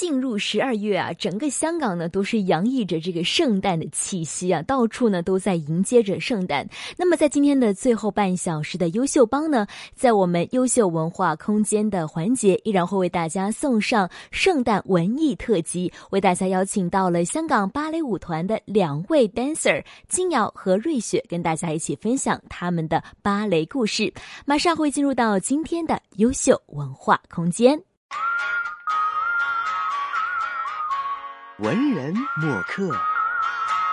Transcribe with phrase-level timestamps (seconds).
[0.00, 6.66] 进入十二月啊，整个香港呢都是洋溢着这个圣诞的气息啊，到处呢都在迎接着圣诞。
[6.96, 24.10] 那么在今天的最后半小时的优秀帮呢，在我们优秀文化空间的环节，依然会为大家送上圣诞文艺特辑，为大家邀请到了香港芭蕾舞团的两位 dancer 金瑶和瑞雪，跟大家一起分享他们的芭蕾故事。
[24.46, 27.78] 马上会进入到今天的优秀文化空间。
[31.60, 32.88] 文人墨客，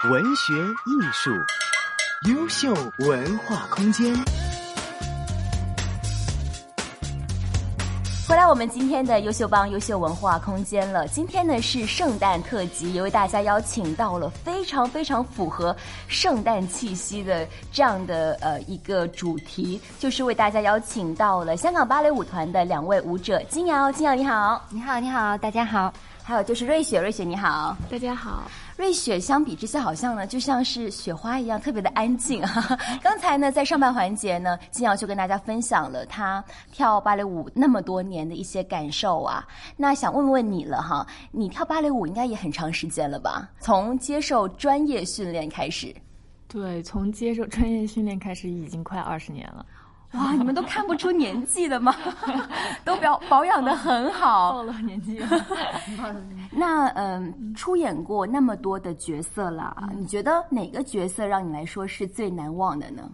[0.09, 1.31] 文学艺术，
[2.29, 4.15] 优秀文化空间。
[8.25, 11.05] 回来，我们今天的优秀帮优秀文化空间了。
[11.09, 15.75] 今天呢是圣诞特辑，也为大家邀请到了非常非常符合
[16.07, 25.91] 圣诞气息的这样的呃一个主题，就是为大家邀请到了香港芭蕾舞团的两位舞者金瑶，金瑶你好，你好，你好，大家好。
[26.27, 28.51] 还有就是瑞雪，瑞雪你好，大家好。
[28.75, 32.77] 瑞雪相比之下，好像呢就像是雪花一样，特别的安静啊。
[33.01, 39.47] 刚才呢在上半环节呢，金瑶就跟大家分享了她跳芭蕾舞那么多年的一些感受啊。
[39.77, 43.49] 那想问问你了哈，你跳芭蕾舞应该也很长时间了吧？
[43.61, 45.95] 从接受专业训练开始？
[46.49, 49.65] 对，从接受专业训练开始已经快二十年了。
[50.13, 51.93] 哇，你们都看不出年纪的吗？
[52.85, 55.21] 都表保养的很好，暴露年纪。
[56.49, 63.11] 那嗯，出演过那么多的角色啦，你觉得哪个角色让你来说是最难忘的呢？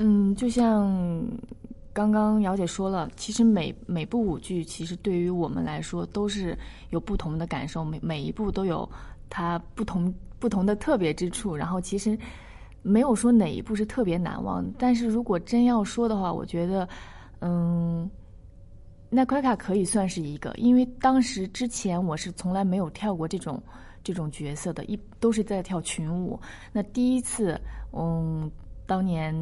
[0.00, 1.24] 嗯，就像
[1.92, 6.58] 刚刚姚姐说了，其实每每部舞剧，其实对于我们来说都是
[6.90, 8.86] 有不同的感受，每每一部都有
[9.30, 11.54] 它不同不同的特别之处。
[11.54, 12.18] 然后其实。
[12.82, 16.88] 没有说哪一部是特别难忘，但是如果真要说的话，我觉得，
[17.40, 18.10] 嗯，
[19.08, 23.62] 那奎卡可以算是一个，因为当时之前我是从来没有跳过这种
[24.02, 26.38] 这种角色的，一都是在跳群舞。
[26.72, 27.60] 那第一次，
[27.92, 28.50] 嗯，
[28.84, 29.32] 当年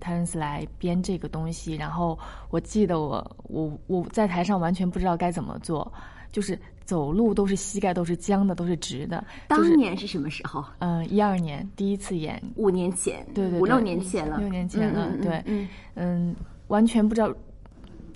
[0.00, 2.18] 泰恩斯来编这个东西，然后
[2.50, 5.92] 我记得我我我在台上完全不知道该怎么做，
[6.32, 6.58] 就是。
[6.88, 9.22] 走路都是膝盖都是僵的，都是直的。
[9.46, 10.64] 当年是什么时候？
[10.78, 16.34] 嗯，一二年第一次演，五年前，对对，对五六年前了，六年前了，对，嗯嗯，
[16.68, 17.30] 完全不知道。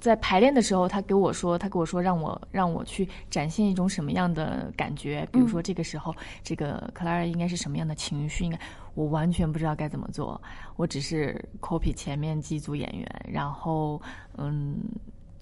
[0.01, 8.59] 在排练的时候，他给我说，他给我说让我让我去展现一种什么样的感觉，比如说这个时候，这个克莱尔应该是什么样的情绪，应该
[8.95, 10.41] 我完全不知道该怎么做，
[10.77, 14.01] 我只是 copy 前面几组演员，然后
[14.39, 14.79] 嗯。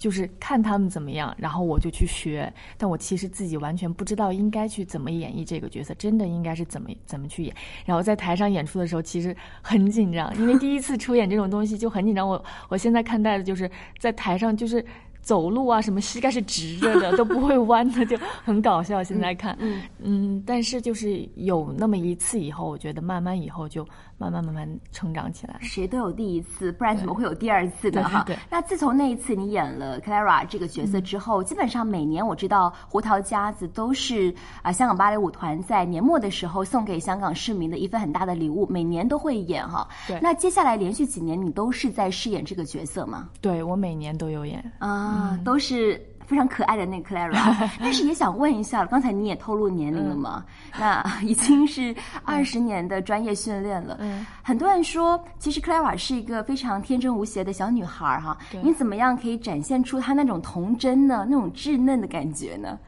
[0.01, 2.51] 就是看他们怎么样，然后我就去学。
[2.75, 7.55] 但我其实自己完全不知道应该去怎么演绎这个角色，真的应该是怎么怎么去演。
[7.85, 12.27] 然后在台上演出的时候，其实很紧张，因为第一次出演这种东西就很紧张。
[12.27, 13.69] 我我现在看待的就是
[13.99, 14.83] 在台上就是。
[15.23, 19.03] 走路啊，什么膝盖是直着的，都不会弯的，就很搞笑。
[19.03, 23.87] 现在看，嗯嗯，但是就是有那么一次以后，我觉得慢慢以后就
[24.21, 25.57] 慢慢慢慢成长起来。
[25.61, 28.23] 谁都有第一次，不然怎么会有第二次的哈？
[28.51, 39.87] 那自从那一次你演了 Clara 这个角色之后，基本上每年我知道胡桃夹子都是啊香港芭蕾舞团在年末的时候送给香港市民的一份很大的礼物，每年都会演哈。
[40.07, 40.19] 对。
[40.21, 43.29] 那接下来连续几年你都是在饰演这个角色吗？
[43.41, 44.91] 对，我每年都有演啊。
[44.91, 45.99] 啊，都是
[46.31, 47.35] 非常可爱的那 Clara，
[47.77, 50.45] 但是也想问一下，刚才你也透露年龄了吗？
[50.79, 51.93] 那已经是
[52.23, 53.97] 二十年的专业训练了。
[53.99, 58.37] 嗯，很多人说，其实 Clara 是一个非常天真无邪的小女孩哈。
[58.63, 61.27] 你怎么样可以展现出她那种童真呢？
[61.29, 62.79] 那种稚嫩的感觉呢？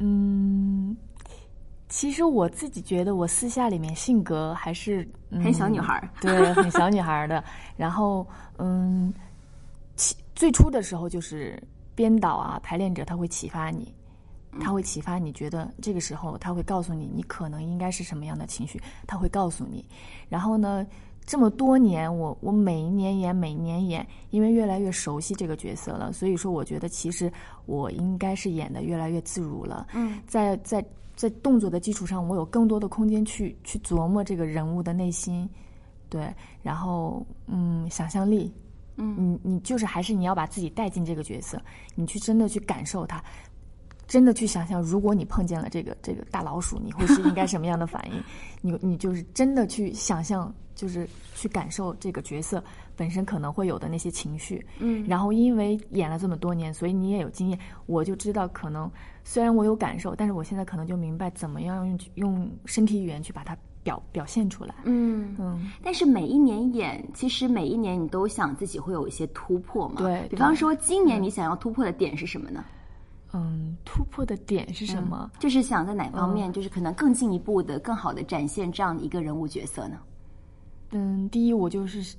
[0.00, 0.96] 嗯，
[1.88, 7.44] 其实我自己觉得，我私下里面性格还是很小女孩，对，很小女孩的。
[7.76, 8.26] 然后，
[8.58, 9.14] 嗯。
[10.34, 11.62] 最初的时候，就是
[11.94, 13.94] 编导啊、排练者，他会启发你，
[14.60, 19.84] 他会启发你觉得这个时候，他会告诉你，你可能应该是什么样的情绪，他会告诉你。
[20.28, 20.86] 然后呢，
[21.24, 27.32] 这么多年，我我每一年演，每年演，因为越来越熟悉这个角色了，所以说，我觉得其实
[27.66, 29.86] 我应该是演的越来越自如了。
[29.94, 30.84] 嗯，在在
[31.16, 35.48] 在动作的基础上，我有更多的空间去去琢磨这个人物的内心，
[36.08, 36.32] 对，
[36.62, 38.52] 然后嗯，想象力。
[38.96, 41.60] 嗯，你你就是还是你要把自己带进这个角色，
[41.94, 43.22] 你去真的去感受它，
[44.06, 48.22] 真的去想象，如果你碰见了这个这个大老鼠，你会是应该什么样的反应？
[48.62, 52.62] 你你就是真的去想象，就是去感受这个角色
[52.96, 54.64] 本身可能会有的那些情绪。
[54.78, 58.90] 嗯，然后因为演了这么多年，所以你也有经验，我就知道可能
[59.24, 63.56] 虽然我有感受，但是我现在可能就明白怎么样用用身体语言去把它。
[63.84, 69.96] 表表现出来，嗯嗯，但是每一年演，其实每一年你都想自己会有一些突破嘛。
[69.98, 72.64] 对，比方说今年你想要突破的点是什么呢？
[73.34, 75.30] 嗯，突破的点是什么？
[75.38, 79.98] 就是想在哪方面，就是可能更进一步的、更好的展现这样的一个人物角色呢？
[80.92, 82.16] 嗯，第一，我就是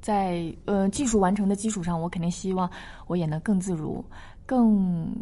[0.00, 2.68] 在呃技术完成的基础上，我肯定希望
[3.06, 4.04] 我演得更自如，
[4.46, 5.14] 更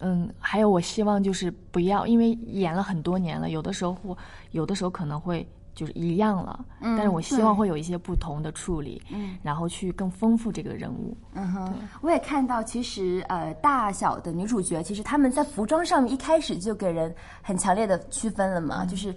[0.00, 3.96] 嗯，还有我希望就是不要，因为演了很多年了，有的时候
[4.50, 11.16] 有的时候可能会就是一样了，嗯，但是我希望会有一些不同的处理，嗯，然后去更丰富这个人物。
[11.34, 19.14] 嗯哼，我也看到，其实呃，大小的女主角，其实他们在服装上面一开始就给人很强烈的区分了嘛，就是。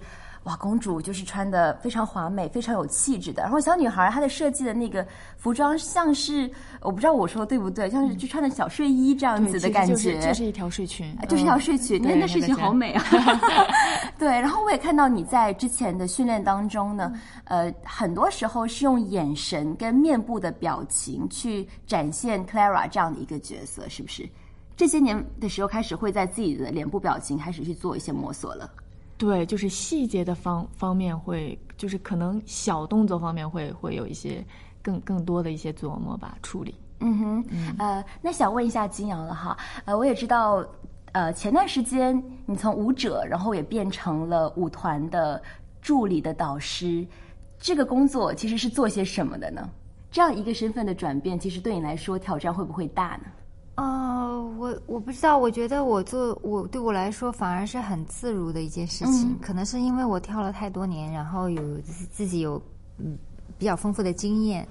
[0.48, 3.42] 哇，公主就是穿的非常华美、非常有气质的。
[3.42, 5.06] 然后小女孩她的设计的那个
[5.36, 6.50] 服装像是，
[6.80, 12.00] 我不知道我说的对不对，像是就穿的小睡衣这样子的感觉，就是一条睡裙，就是一条睡裙。
[12.02, 13.04] 那那睡裙好美啊！
[14.18, 17.12] 对，然后我也看到你在之前的训练当中呢，
[17.44, 24.26] 呃，很多时候是用眼神跟面部的表情去展现 Clara 这样的一个角色，是不是？
[24.78, 28.70] 这些年的时候开始会在自己的脸部表情开始去做一些摸索了。
[29.18, 34.42] 对，就是细节的方方面会，就是可能小动作方面会会有一些
[34.80, 36.74] 更更多的一些琢磨吧，处理。
[37.00, 37.44] 嗯哼，
[37.78, 40.64] 呃，那想问一下金瑶了哈，呃，我也知道，
[41.12, 45.42] 呃，前段时间你从舞者，然后也变成了舞团的
[45.82, 47.06] 助理的导师，
[47.58, 49.68] 这个工作其实是做些什么的呢？
[50.10, 53.30] 这样一个身份的转变，其实对你来说挑战会不会大呢？
[53.78, 61.62] 呃，我我不知道，我觉得我做我对我来说反而是很自如的一件事情，可能是因为我跳了太多年，然后有
[62.10, 62.60] 自己有
[62.98, 63.16] 嗯
[63.56, 64.66] 比较丰富的经验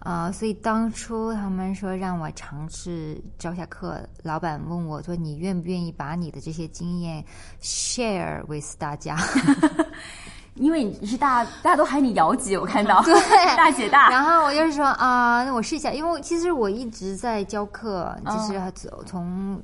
[0.00, 7.24] 啊，所以当初他们说让我尝试教下课，老板问我说你愿不愿意把你的这些经验
[7.62, 9.16] share with 大家。
[10.60, 13.14] 因为你是大，大家都喊你姚姐，我看到 对
[13.56, 14.10] 大姐大。
[14.10, 18.60] 然后我就是说啊，那我试一下，因为其实我一直在教课，就是
[19.06, 19.60] 从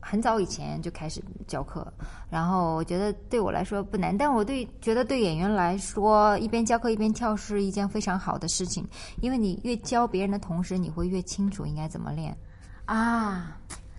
[0.00, 1.84] 很早以前就开始教课。
[2.30, 8.86] 然后我觉得对我来说不难，但我对觉得对演员来说，一边教课一边跳是一件非常好的事情，
[9.20, 12.36] 因为你越教别人的同时，你会越清楚应该怎么练
[12.84, 13.56] 啊。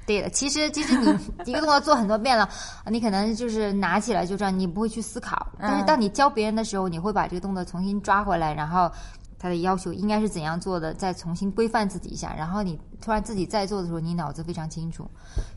[0.07, 1.05] 对的，其实其实你
[1.51, 2.47] 一个动作做很多遍了，
[2.89, 5.45] 你可能就是拿起来就这样，你不会去思考。
[5.59, 8.89] 但是当你教别人的时候，你会把这个动作重新抓回来，然后
[9.37, 12.33] 他的要求应该是怎样做的，再重新规范自己一下。
[12.37, 15.05] 然后你突然自己在做的时候，你脑子非常清楚。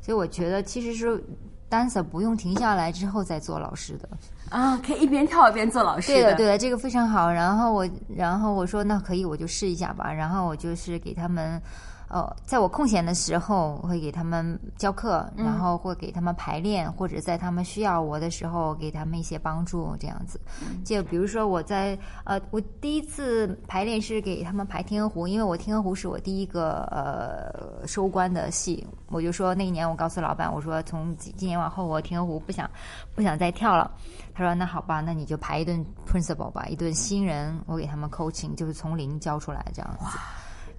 [0.03, 1.25] 所以我觉得其实是
[1.71, 4.09] dancer 不用停下来之后再做老师的
[4.49, 6.13] 啊，可以一边跳一边做老师。
[6.13, 7.31] 对的，对的，这个非常好。
[7.31, 10.13] 然后我然后我说那可以，我就试一下吧。
[10.13, 11.63] 然后我就是给他们。
[12.11, 20.41] 哦，在我空闲的时候会给他们教课，然后会给他们排练，或者在他们需要我的时候给他们一些帮助，这样子。
[20.85, 32.69] 就比如说我在呃，我第一次排练是给他们排《天鹅湖》，因为我《天鹅湖》是我第一个呃收官的戏，我就说那一年我告诉老板，我说从今年往后我《天鹅湖》不想
[33.15, 33.89] 不想再跳了。
[34.35, 40.19] 他说那好吧，那你就排一顿 principal 吧，一顿新人，我给他们 coaching，就是从零教出来这样子。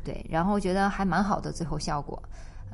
[0.04, 2.22] 对，然后觉得还蛮好的，最后效果，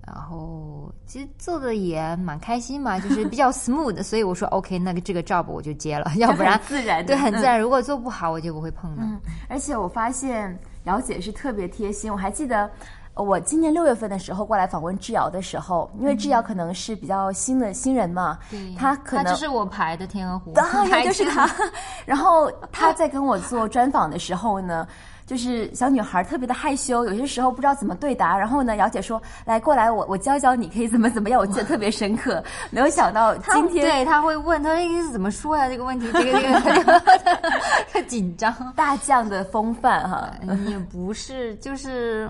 [0.05, 9.01] 然后其实做的也蛮开心嘛，就是比较 smooth， 所以我说 OK，那个这个 job 我就接了，要不然 自然对很自然，如果做不好我就不会碰的。
[9.03, 9.19] 嗯，
[9.49, 12.69] 而且我发现姚姐是特别贴心，我还记得
[13.13, 18.39] 我今年六月份的时候过来访问智瑶的时候，因为智瑶可能是比较新的新人嘛，
[18.77, 21.49] 他可能他就是我排的天鹅湖，当然就是他，
[22.05, 24.87] 然后他在跟我做专访的时候呢。
[25.27, 28.35] 就是小女孩特别的害羞，有些时候不知道怎么对答。
[28.35, 32.41] 然后呢，姚姐说：“来过来，我我教教你，可以怎么怎么样。”我记得特别深刻。
[32.71, 35.67] 没有想到今天对他会问他这个是怎么说呀？
[35.67, 37.01] 这个问题，这个这个
[37.91, 38.53] 太紧张。
[38.73, 40.31] 大将的风范哈，
[40.67, 42.29] 也不是，就是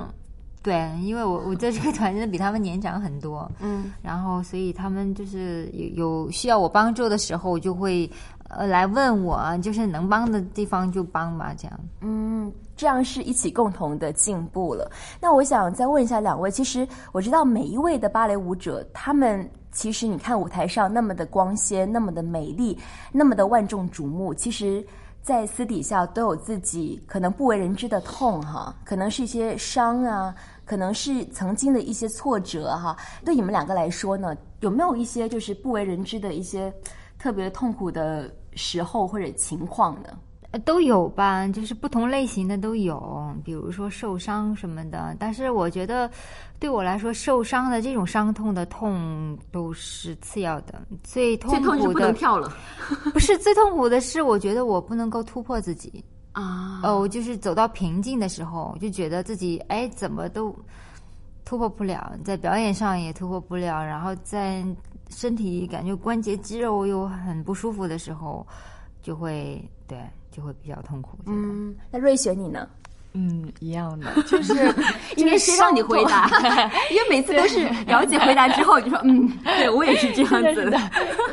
[0.63, 8.09] 对，因为我我在这个团真的比他们年长很多，嗯，然后所以他们就是有有需要我帮助的时候，我就会
[8.49, 12.51] 呃来问我，就是能帮的地方就帮吧，这样，嗯。
[12.77, 14.87] 这样是一起共同的进步了。
[15.19, 22.77] 那我想再问一下两位，其实我知道每一位的芭蕾舞者，他们其实你看舞台上那么的光鲜，那么的美丽，
[23.11, 24.85] 那么的万众瞩目，其实，
[25.23, 32.95] 在私底下都有自己可能不为人知的痛哈，可能是一些伤啊，可能是曾经的一些挫折哈。
[33.25, 36.71] 对你们两个来说呢，有没有一些就是不为人知的一些
[37.17, 40.09] 特别痛苦的时候或者情况呢？
[40.65, 45.15] 都有吧，就是不同类型的都有，比如说受伤什么的。
[45.19, 46.09] 但是我觉得，
[46.57, 52.51] 对我来说，受伤的这种伤痛的痛都是次要的，最痛苦的不能跳了，
[53.13, 56.79] 不是最痛苦的是，我觉得我不能够突破自己啊。
[56.81, 60.55] 哦，就是走到瓶颈的时候，就觉得自己哎，怎么都。
[61.43, 64.61] 突破不了，在表演上也突破不了，然后在
[65.09, 68.45] 身体感觉关节肌肉又很不舒服的时候，
[69.01, 69.97] 就会对
[70.31, 71.17] 就会比较痛苦。
[71.25, 72.67] 嗯，那瑞雪你呢？
[73.13, 74.53] 嗯，一样的，就是
[75.17, 76.29] 因为谁让你回答？
[76.91, 80.77] 因为每次都是 了解回答之后，你说嗯， 对我也是这样子的。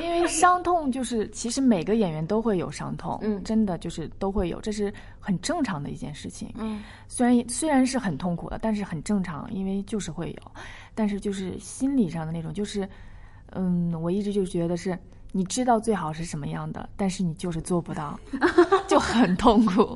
[0.00, 4.90] 因为伤痛就是其实每个演员都会有伤痛，嗯真的就是都会有，这是
[5.21, 6.50] 很正常的一件事情。
[6.57, 10.52] 嗯，虽然虽然是很痛苦的，但是很正常，因为就是会有，
[10.95, 12.88] 但是就是心理上的那种，就是
[13.54, 14.99] 嗯，我一直就觉得是。
[15.37, 18.16] 你知道最好是什么样的，但是你就是做不到，
[18.87, 19.92] 就很痛苦。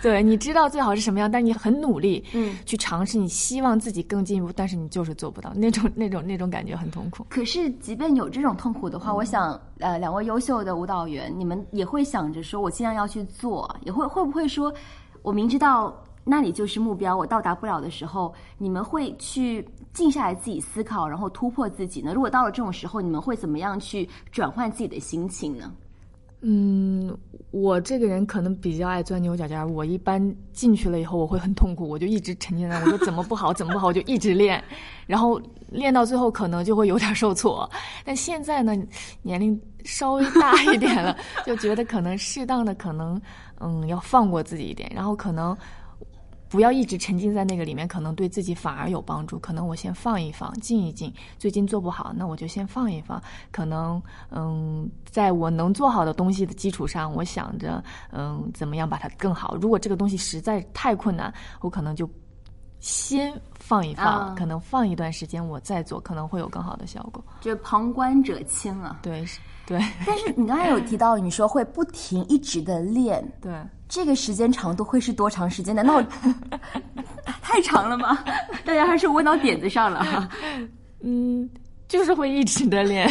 [0.00, 7.26] 对，你知道最好是什么样，但你很努力，嗯，去尝试，你希望自己更进一步，但是你就是做不到，那种那种那种感觉很痛苦。
[7.28, 14.72] 可是，即便有这种痛苦的话，我想，呃，两位优秀的舞蹈员，你们也会想着说，我尽量要去做，也会会不会说，
[15.20, 15.94] 我明知道
[16.30, 22.12] 那里就是目标，我到达不了的时候，你们会去静下来自己思考，然后突破自己呢？
[22.12, 25.72] 如果到了这种时候，你们会怎么样去转换自己的心情呢？
[26.42, 27.16] 嗯，
[27.50, 29.74] 我这个人可能比较爱钻牛角尖。
[29.74, 34.62] 我一般进去了以后，我会很痛苦，我就一直沉浸在，我说怎么不好，怎么不好，我就一直练，
[35.06, 37.68] 然后练到最后可能就会有点受挫。
[38.04, 38.76] 但现在呢，
[39.22, 41.16] 年龄稍微大一点了，
[41.46, 43.20] 就觉得可能适当的可能，
[43.60, 45.56] 嗯，要放过自己一点，然后可能。
[46.48, 49.38] 不要一直沉浸在那个里面，可能对自己反而有帮助。
[49.38, 51.12] 可能我先放一放，静一静。
[51.38, 53.22] 最近做不好，那我就先放一放。
[53.50, 59.56] 可能，嗯，在我能做好的东西的基础上，我想着，嗯，怎么样把它更好。
[59.60, 62.08] 如果这个东西实在太困难，我可能就
[62.80, 67.22] 先放一放，啊可能放一段时间，我再做，可能会有更好的效果。
[67.40, 68.98] 就旁观者清啊。
[69.02, 73.52] 对，是对，但是你刚才有提到，你说会不停一直的练， 对。
[73.88, 75.74] 这个时间长度会是多长时间？
[75.74, 76.02] 难道
[77.40, 78.18] 太长了吗？
[78.62, 80.28] 大家还是问到点子上了哈。
[81.00, 81.48] 嗯，
[81.88, 83.08] 就是会一直的练，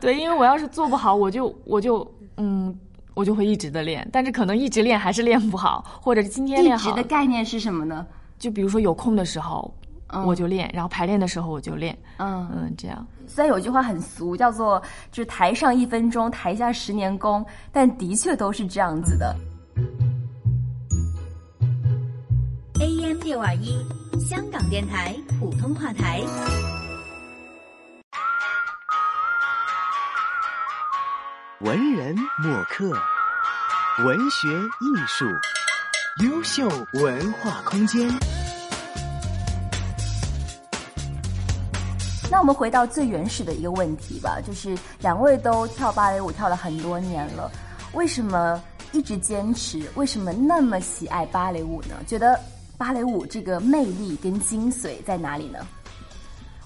[0.00, 2.72] 对，因为我要是做不好，我就我就嗯，
[3.14, 8.06] 我就会一直的练，但是可能一直练还是练不好，或者是今天一练好直的，概念是什么呢？
[8.38, 9.72] 就比如说有空的时候
[10.24, 13.06] 我就练，然后排练的时候我就练，嗯，嗯，这样。
[13.26, 19.34] 虽然有句话很俗，叫做“就是台上一分钟，台下十年功”，但的确都是这样子的。
[22.78, 23.84] AM 六二一，
[24.20, 26.22] 香港电台普通话台。
[31.60, 32.92] 文人墨客，
[34.04, 35.24] 文学艺术，
[36.24, 38.08] 优秀文化空间。
[42.30, 47.52] 那我们回到最原始的一个问题吧，就是两位都跳芭蕾舞跳了很多年了，
[47.92, 49.82] 为什么一直坚持？
[49.94, 51.94] 为什么那么喜爱芭蕾舞呢？
[52.06, 52.40] 觉得
[52.78, 55.58] 芭蕾舞这个魅力跟精髓在哪里呢？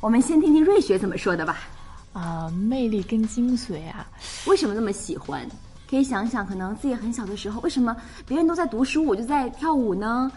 [0.01, 1.59] 我们先听听瑞雪怎么说的吧。
[2.13, 4.07] 啊、魅力跟精髓啊，
[4.47, 5.45] 为什么那么喜欢？
[5.91, 10.31] 可以想想，可能自己很小的时候，为什么别人都在读书，我就在跳舞呢？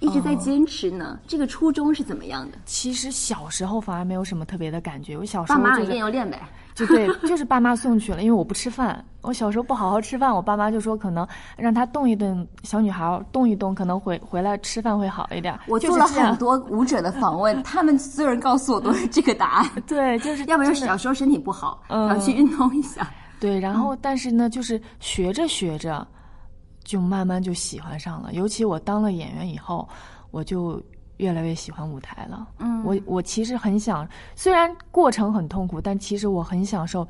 [0.00, 1.18] 一直在坚持呢？
[1.26, 2.58] 这个初衷是怎么样的？
[2.64, 5.16] 其实小时候反而没有什么特别的感觉。
[5.16, 6.40] 我小时爸妈让你候就是练就练呗。
[6.74, 9.02] 就对，就是爸妈送去了，因为我不吃饭。
[9.20, 15.56] 我小时候不好好吃饭，我爸妈就说可能让她动一顿，小女孩动一动，可能回回来吃饭会好一点。
[15.68, 19.70] 我做了很多舞者的访问， 他们所有人告诉我都是这个答案。
[19.86, 23.08] 对，就是要不然小时候身体不好，嗯要去运动一下。
[23.44, 26.06] 对，然后但是呢，就是学着学着，
[26.82, 28.32] 就慢慢就喜欢上了。
[28.32, 29.86] 尤其我当了演员以后，
[30.30, 30.82] 我就
[31.18, 32.48] 越来越喜欢舞台了。
[32.58, 37.06] 嗯我我其实很想，虽然过程很痛苦，但其实我很享受，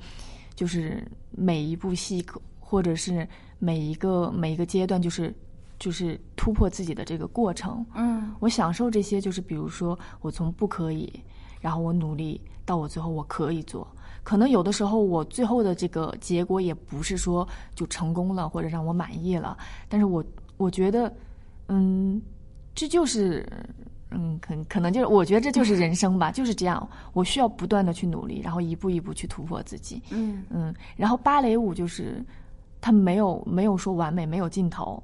[0.57, 2.27] 就是每一部戏
[2.59, 3.25] 或者是
[3.61, 5.33] 每一个每一个阶段，就是
[5.79, 7.87] 就是突破自己的这个过程。
[7.95, 11.13] 嗯我享受这些，就是比如说我从不可以，
[11.61, 13.87] 然后我努力到我最后我可以做。
[14.25, 19.57] 可能有的时候我最后的这个结果也不是说就成功了或者让我满意了，
[19.89, 20.25] 但是我
[20.57, 21.15] 我觉得，
[21.69, 22.21] 嗯，
[22.75, 23.47] 这就是。
[24.17, 26.89] 嗯，可可能就是，我觉得这就是人生吧，就是这样。
[27.15, 30.01] 我需要不断的去努力，然后一步一步去突破自己。
[30.11, 32.25] 嗯嗯，然后芭蕾舞就是，
[32.81, 35.03] 它没有没有说完美，没有尽头，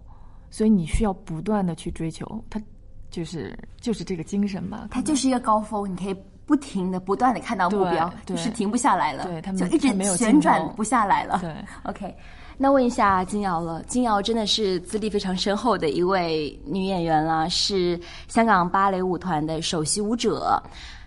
[0.49, 2.62] 所以你需要不断的去追求，它
[3.11, 4.87] 就是就是这个精神吧。
[4.93, 6.15] 它就是一个高峰，你可以
[6.50, 11.38] 不停的、不断的看到目标，就是停不下来了，对他们就一直旋转不下来了。
[11.40, 11.54] 对，
[11.88, 12.12] OK，
[12.59, 20.61] 那问一下金瑶了，金瑶真的是资历非常深厚的一位女演员啦，是香港芭蕾舞团的首席舞者。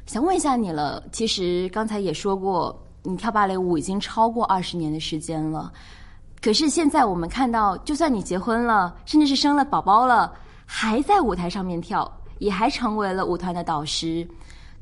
[0.05, 5.69] 想问一下你了，其实刚才也说过，你跳芭蕾舞已经超过二十年的时间了。
[6.41, 10.31] 可是现在我们看到，就算你结婚了，甚至是生了宝宝了，
[10.65, 12.09] 还在舞台上面跳，
[12.39, 14.25] 也还成为了舞团的导师。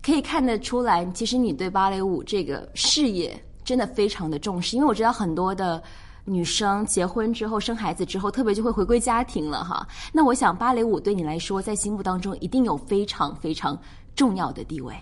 [0.03, 5.81] 可以看得出来，其实你对芭蕾舞这个事业真的非常的重视，因为我知道很多的
[6.25, 9.88] 女生结婚之后生孩子之后，特别就会回归家庭了哈。
[10.12, 13.79] 那我想芭蕾舞对你来说，在心目当中一定有非常非常
[14.15, 14.96] 重要的地位。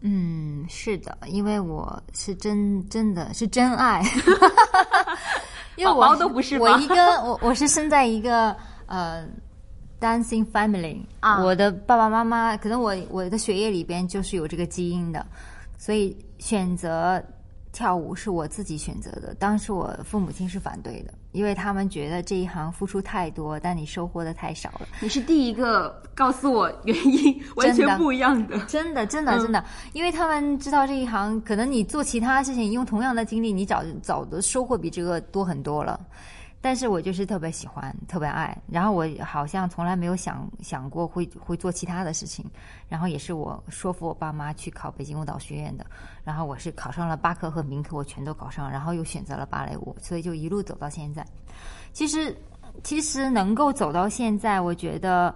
[0.00, 4.00] 嗯，是的，因为我是真真的是真爱，
[5.76, 8.54] 因为我都不是吧我一个我我是生在一个
[8.86, 9.26] 呃
[10.00, 15.26] dancing family 啊我的爸爸妈妈可能我我的血液里边就是有这个基因的，
[15.76, 17.22] 所以选择
[17.72, 19.34] 跳舞是我自己选择的。
[19.34, 24.88] 当时我父母亲是反对的，因为他们觉得这一行付出太多，但你收获的太少了。
[25.00, 28.58] 你是第一个告诉我原因完全不一样的。
[28.60, 29.62] 真的，真的，真的，
[29.92, 36.00] 因为他们知道这一行，可能你做其他事情，用同样的精力，你早早的收获比这个多很多了。
[36.68, 42.44] 但是我就是特别喜欢，特别爱，然后我好像从来没有想想过会会做其他的事情，
[42.90, 45.86] 然后也是我说服我爸妈去考北京舞蹈学院的，
[46.24, 51.26] 然后我是考上了八科和民科，我全都考上，然后又选择了芭蕾舞，所以就一路走到现在。
[51.94, 52.36] 其实，
[52.84, 55.34] 其实能够走到现在，我觉得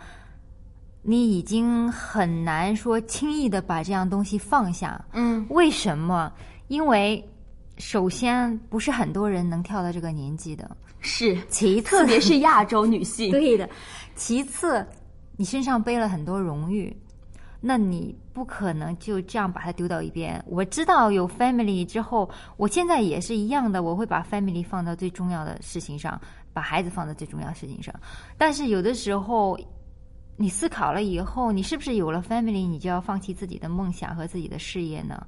[1.01, 5.03] 你已经很难说轻易的把这样东西放下。
[5.13, 6.31] 嗯，为什么？
[6.69, 7.27] 因为
[7.79, 13.31] 首先不是很多人能跳到这个年纪的，是，其次特别是亚洲女性。
[13.33, 13.69] 对的，
[14.15, 14.87] 其次
[15.37, 16.97] 你身上背了很多荣誉。
[17.65, 20.43] 那你不可能就这样把它丢到一边。
[20.49, 26.21] 我知道有 family 之后，我现在也是一样的，我会把 family 放到最重要的事情上，
[26.53, 27.95] 把孩子放在最重要的事情上。
[28.37, 29.57] 但是有的时候，
[30.37, 35.25] 你思考了以后，你是不是有了 family，你就要放弃自己的梦想和自己的事业呢？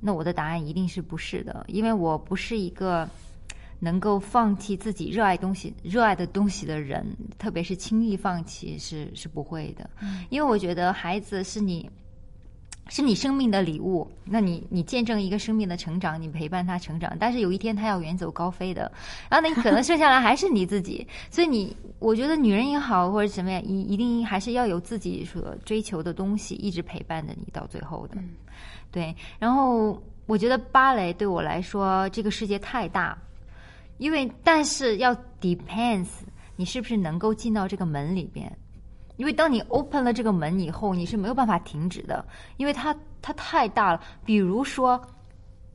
[0.00, 3.08] 那我的答案一定是不是的，因为我不是一个
[3.78, 7.06] 能够放弃自己热爱东西、热爱的东西的人，
[7.38, 9.88] 特别是轻易放弃是是不会的。
[10.30, 11.88] 因为我觉得孩子是你。
[12.92, 18.90] 是你生命的礼物，那你你见证一个生命的成长，你陪伴他成长，但是有一天他要远走高飞的，
[19.28, 28.16] 然后你可能剩下来还是你自己，所以你我觉得女人也好或者什么呀，一一定还是要有自己所追求的东西，一直陪伴着你到最后的，
[28.90, 29.14] 对。
[29.38, 33.16] 然后我觉得芭蕾对我来说，这个世界太大，
[33.98, 36.08] 因为但是要 depends
[36.56, 38.50] 你是不是能够进到这个门里边。
[39.16, 42.24] 因为当你 open 了这个门以后，你是没有办法停止的，
[42.56, 44.00] 因为它它太大了。
[44.24, 44.98] 比如说，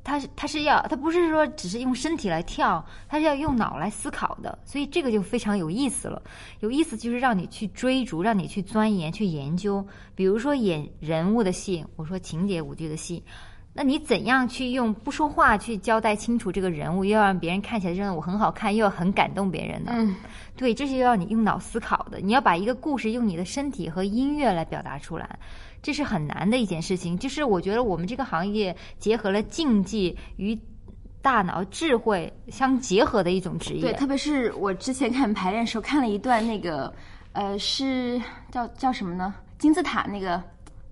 [0.05, 6.21] 它是它是要他不是说只是用身体来跳，他是要用脑来思考的，所以这个就非常有意思了。
[6.59, 9.85] 有意思就是让你去追逐，让你去钻研、去研究。
[10.13, 13.23] 比如说演人物的戏，我说情节舞剧的戏。
[13.77, 19.91] 那你怎样去用不说话去交代清楚这个人物，又要让别人看起来真的我很好看，又要很感动别人呢？
[19.93, 20.15] 嗯，
[20.55, 22.21] 对，这是要你用脑思考的。
[22.21, 25.37] 你要把一个故事用你的身体和音乐来表达出来，
[25.85, 27.15] 这是很难的一件事情。
[27.15, 30.57] 就是我觉得我们这个行业结合了竞技与
[31.21, 33.81] 大脑智慧相结合的一种职业。
[33.81, 36.91] 对，特别是我之前看排练的时候，看了一段那个，
[37.33, 38.19] 呃，是
[38.49, 39.35] 叫叫什么呢？
[39.59, 40.41] 金字塔那个。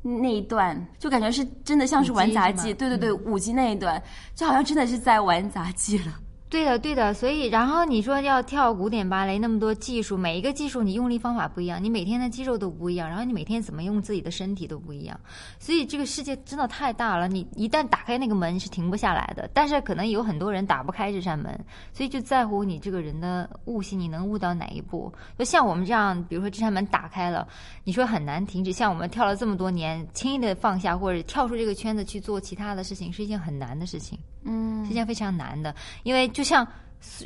[0.06, 4.04] 那一段就感觉是真的像是玩杂技，对对对，舞姬那一段
[4.36, 6.20] 就好像真的是在玩杂技了。
[6.54, 7.12] 对的，对的。
[7.16, 15.20] 所以，然后你说要跳古典芭蕾，那么多技术，每一个技术你用力方法不一样，你每天的肌肉都不一样，然后你每天怎么用自己的身体都不一样。
[15.58, 19.50] 所以这个世界真的太大了，你一旦打开那个门是停不下来的。
[19.52, 21.60] 但是可能有很多人打不开这扇门，
[21.92, 25.12] 所以就在乎你这个人的悟性，你能悟到哪一步？
[25.40, 27.48] 就像我们这样，比如说这扇门打开了，
[27.84, 28.72] 你说很难停止。
[28.72, 34.20] 像我们跳了这么多年，轻易的放下或者跳出这个圈子去做其他的事情，是一件很难的事情。
[34.46, 36.68] 嗯，是一件非常难的，因为就像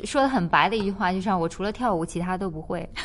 [0.04, 2.88] 说的很白的一句话，就像我除了跳舞，其他都不会。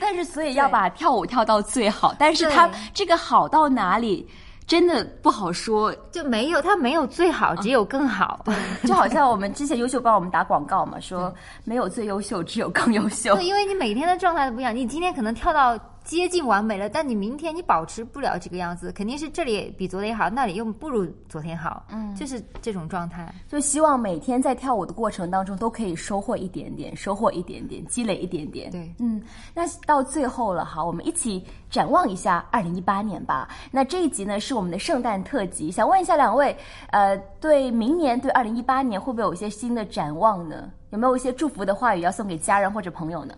[0.00, 4.26] 但是，所以要把跳舞跳到最好，但是他这个好到哪里，
[4.66, 5.94] 真的不好说。
[6.10, 8.44] 就没有，他没有最好，只有更好。
[8.84, 13.34] 就好像我们之前优秀帮我们打广告嘛，说没有最优秀，只有更优秀。
[13.34, 15.78] 对，因为你每天的状态都不一样，你今天可能跳到。
[16.08, 23.30] 接近完美了，但你明天你保持不了这个样子，肯定是这里比昨天好，那里又不如昨天好，嗯，就是这种状态。
[23.46, 28.70] 就希望每天在跳舞的过程当中都可以收获一点点，收获一点点，积累一点点。
[28.70, 33.46] 对，嗯，那到最后了，好，我们一起展望一下二零一八年吧。
[33.70, 36.56] 那这一集呢是我们的圣诞特辑，想问一下两位，
[36.90, 40.70] 呃，对明年对二零一八年会不会有一些新的展望呢？
[40.88, 43.34] 有没有一些祝福的话语要送给家人或者朋友呢？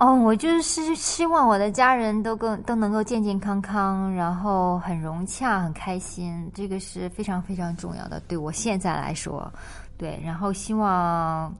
[0.00, 8.20] 哦，我就是希望我的家人都更都能够健健康康，然后很融洽、很开心，这个是非常非常重要的。
[8.26, 9.48] 对我现在来说，
[9.96, 11.54] 对，然后希望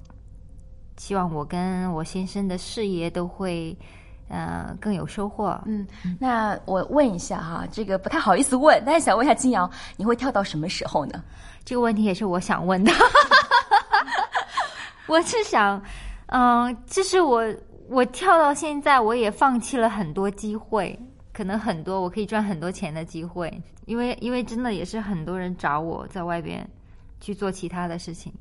[0.96, 3.76] 希望我跟我先生的事业都会
[4.28, 5.56] 呃更有收获。
[5.64, 5.86] 嗯，
[6.18, 11.22] 那我问一下哈，这个不太好意思问，但是想问一下金瑶，你会跳到什么时候呢？
[11.64, 12.92] 这个问题也是我想问的。
[15.06, 15.80] 我是想，
[16.26, 17.44] 嗯、这是我
[17.88, 20.98] 我跳到现在，我也放弃了很多机会，
[21.32, 26.68] 可能很多我可以赚很多钱的机会，因为因为真的也是很多人找我在外边
[27.20, 28.32] 去做其他的事情。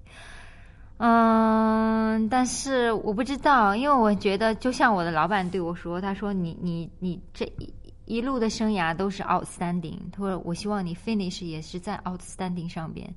[0.98, 7.74] 嗯，但是我不知道，因为我觉得，就像我的老板对我说，他说你你你这一
[8.06, 13.14] 一路的生涯都是 outstanding，他说我希望你 finish 也是在 outstanding 上边，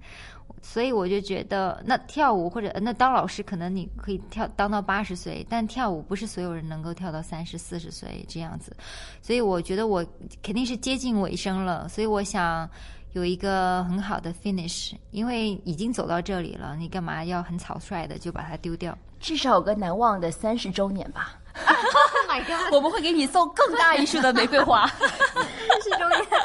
[0.68, 8.76] 所以我就觉得，那跳舞或者那当老师，可能你可以跳当到八十岁，但跳舞不是所有人能够跳到三十四十岁这样子，
[9.22, 10.04] 所以我觉得我
[10.42, 12.68] 肯定是接近尾声了，所以我想
[13.12, 21.38] 有一个很好的 finish，因为已经走到这里了，你干嘛要很草率的就把它丢掉至少有个难忘的三十周年吧。
[21.56, 22.70] Oh my god！
[22.74, 24.86] 我们会给你送更大一束的玫瑰花。
[24.86, 26.35] 是中间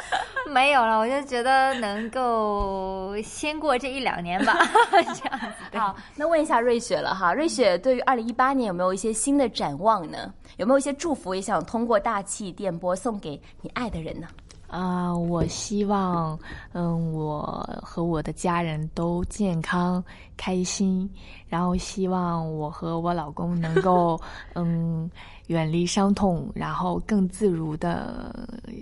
[0.52, 4.54] 没有了，我就觉得能够先过这一两年吧，
[4.92, 5.78] 这样子。
[5.78, 10.34] 好，那问一下瑞雪了哈，瑞雪对于二零一八年有没有一些新的展望呢？
[10.58, 14.28] 有没有一些祝福也想通过大气电波送给你爱的人呢？
[14.72, 16.40] 啊、我希望，
[16.72, 20.02] 嗯，我和我的家人都健康
[20.38, 21.10] 开心，
[21.50, 24.18] 然后希望我和我老公能够，
[24.56, 25.12] 嗯，
[25.48, 28.34] 远离伤痛，然后更自如的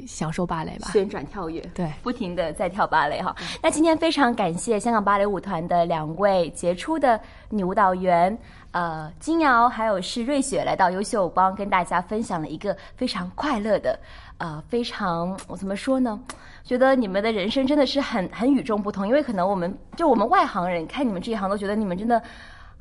[0.06, 0.90] 享受芭蕾吧。
[0.92, 3.36] 旋转跳跃，对不停的在跳芭蕾哈。
[3.62, 8.38] 那今天非常感谢香港芭蕾舞团的两位杰出的女舞蹈员，
[8.72, 14.00] 呃，金瑶还有是瑞雪来到优秀帮，跟大家分享了一个非常快乐的，
[14.38, 16.20] 呃，非常我怎么说呢？
[16.64, 22.22] 觉得你们的人生真的是很很与众不同，因为可能我们就我们外行人看你们这一行都觉得你们真的。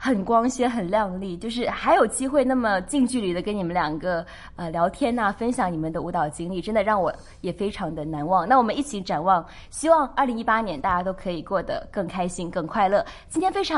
[0.01, 4.25] 很光鲜，很亮丽，就是还有机会那么近距离的跟你们两个
[4.55, 8.49] 呃聊天呐、分享你们的舞蹈经历，真的让我也非常的难忘。
[8.49, 13.05] 那我们一起展望，希望二零一八年大家都可以过得更开心、更快乐。
[13.29, 13.67] 今天非常。